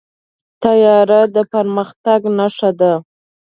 [0.63, 2.93] طیاره د پرمختګ نښه ده.